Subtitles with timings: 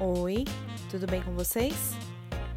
[0.00, 0.44] Oi,
[0.88, 1.74] tudo bem com vocês?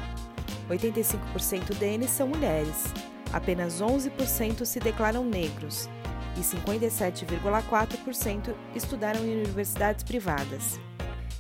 [0.70, 2.94] 85% deles são mulheres,
[3.34, 5.90] apenas 11% se declaram negros
[6.38, 10.80] e 57,4% estudaram em universidades privadas.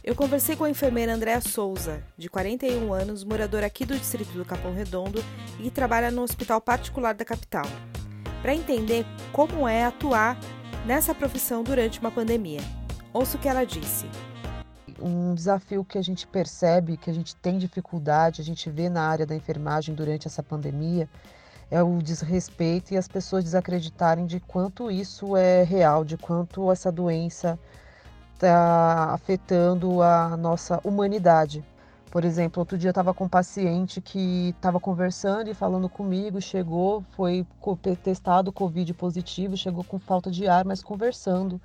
[0.03, 4.43] Eu conversei com a enfermeira Andréa Souza, de 41 anos, moradora aqui do distrito do
[4.43, 5.23] Capão Redondo
[5.59, 7.65] e que trabalha no hospital particular da capital,
[8.41, 10.39] para entender como é atuar
[10.87, 12.61] nessa profissão durante uma pandemia.
[13.13, 14.09] Ouça o que ela disse.
[14.99, 19.03] Um desafio que a gente percebe, que a gente tem dificuldade, a gente vê na
[19.03, 21.07] área da enfermagem durante essa pandemia,
[21.69, 26.91] é o desrespeito e as pessoas desacreditarem de quanto isso é real, de quanto essa
[26.91, 27.59] doença
[28.41, 31.63] está afetando a nossa humanidade.
[32.09, 36.41] Por exemplo, outro dia eu estava com um paciente que estava conversando e falando comigo,
[36.41, 37.45] chegou, foi
[38.03, 41.61] testado Covid positivo, chegou com falta de ar, mas conversando.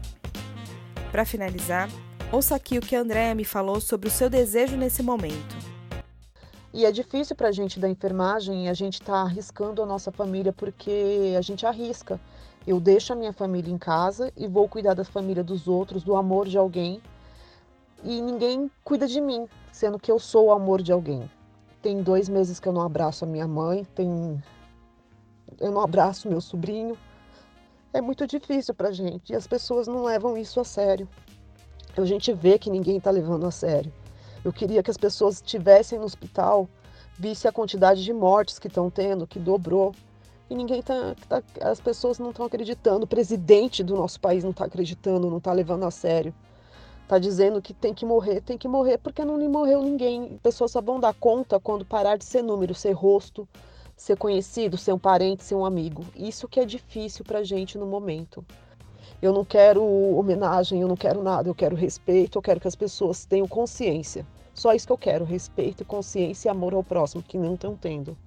[1.11, 1.89] Para finalizar,
[2.33, 5.55] ouça aqui o que a Andrea me falou sobre o seu desejo nesse momento.
[6.73, 10.51] E é difícil para a gente da enfermagem, a gente está arriscando a nossa família
[10.51, 12.19] porque a gente arrisca.
[12.67, 16.17] Eu deixo a minha família em casa e vou cuidar da família dos outros, do
[16.17, 17.03] amor de alguém.
[18.03, 21.31] E ninguém cuida de mim, sendo que eu sou o amor de alguém.
[21.83, 24.43] Tem dois meses que eu não abraço a minha mãe, tem...
[25.61, 26.97] eu não abraço meu sobrinho.
[27.93, 31.07] É muito difícil pra gente e as pessoas não levam isso a sério.
[31.97, 33.93] A gente vê que ninguém está levando a sério.
[34.45, 36.69] Eu queria que as pessoas estivessem no hospital,
[37.19, 39.95] visse a quantidade de mortes que estão tendo, que dobrou
[40.53, 44.51] e ninguém tá, tá as pessoas não estão acreditando, o presidente do nosso país não
[44.51, 46.35] está acreditando, não está levando a sério.
[47.03, 50.33] Está dizendo que tem que morrer, tem que morrer porque não morreu ninguém.
[50.35, 53.49] As pessoas só vão dar conta quando parar de ser número, ser rosto,
[53.97, 56.05] ser conhecido, ser um parente, ser um amigo.
[56.15, 58.45] Isso que é difícil para gente no momento.
[59.23, 62.75] Eu não quero homenagem, eu não quero nada, eu quero respeito, eu quero que as
[62.75, 64.27] pessoas tenham consciência.
[64.53, 68.19] Só isso que eu quero, respeito, consciência e amor ao próximo, que não estão tendo.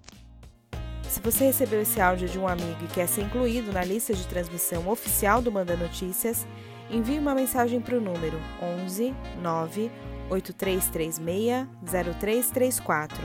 [1.04, 4.26] Se você recebeu esse áudio de um amigo e quer ser incluído na lista de
[4.26, 6.48] transmissão oficial do Manda Notícias,
[6.90, 8.40] envie uma mensagem para o número
[8.86, 9.92] 11 9
[10.30, 13.18] 8336 0334.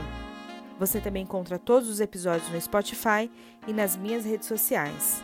[0.77, 3.31] Você também encontra todos os episódios no Spotify
[3.65, 5.23] e nas minhas redes sociais.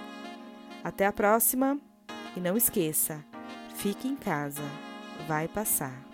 [0.83, 1.77] Até a próxima
[2.37, 3.25] e não esqueça,
[3.77, 4.61] fique em casa,
[5.27, 6.05] vai passar.